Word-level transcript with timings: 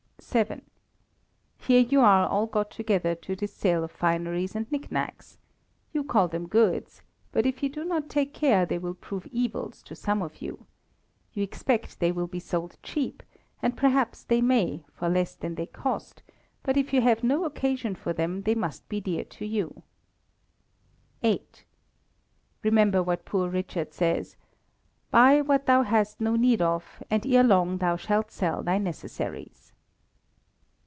vii. 0.33 0.61
Here 1.57 1.81
you 1.81 1.99
are 1.99 2.25
all 2.25 2.45
got 2.45 2.71
together 2.71 3.15
to 3.15 3.35
this 3.35 3.53
sale 3.53 3.83
of 3.83 3.91
fineries 3.91 4.55
and 4.55 4.71
nick 4.71 4.89
nacks. 4.89 5.39
You 5.91 6.05
call 6.05 6.29
them 6.29 6.47
goods; 6.47 7.01
but 7.33 7.45
if 7.45 7.61
you 7.61 7.67
do 7.67 7.83
not 7.83 8.07
take 8.07 8.33
care 8.33 8.65
they 8.65 8.77
will 8.77 8.93
prove 8.93 9.27
evils 9.27 9.81
to 9.83 9.95
some 9.95 10.21
of 10.21 10.41
you. 10.41 10.67
You 11.33 11.43
expect 11.43 11.99
they 11.99 12.13
will 12.13 12.27
be 12.27 12.39
sold 12.39 12.77
cheap, 12.81 13.23
and 13.61 13.75
perhaps 13.75 14.23
they 14.23 14.39
may, 14.41 14.85
for 14.93 15.09
less 15.09 15.35
than 15.35 15.55
they 15.55 15.65
cost; 15.65 16.23
but 16.63 16.77
if 16.77 16.93
you 16.93 17.01
have 17.01 17.25
no 17.25 17.43
occasion 17.43 17.93
for 17.93 18.13
them 18.13 18.43
they 18.43 18.55
must 18.55 18.87
be 18.87 19.01
dear 19.01 19.25
to 19.25 19.45
you. 19.45 19.83
viii. 21.21 21.41
Remember 22.63 23.03
what 23.03 23.25
Poor 23.25 23.49
Richard 23.49 23.93
says, 23.93 24.37
"Buy 25.09 25.41
what 25.41 25.65
thou 25.65 25.81
hast 25.83 26.21
no 26.21 26.37
need 26.37 26.61
of, 26.61 27.03
and 27.09 27.25
ere 27.25 27.43
long 27.43 27.79
thou 27.79 27.97
shalt 27.97 28.31
sell 28.31 28.63
thy 28.63 28.77
necessaries." 28.77 29.73